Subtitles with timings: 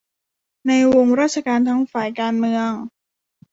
[0.67, 2.71] ในวงราชการทั้งฝ่ายการเมือง